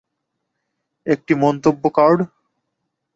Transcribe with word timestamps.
একটা 1.07 1.33
মন্তব্য 1.35 1.83
কার্ড? 1.89 2.19